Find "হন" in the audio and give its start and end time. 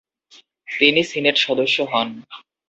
1.91-2.07